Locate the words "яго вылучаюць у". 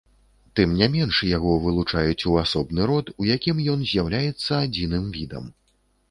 1.31-2.37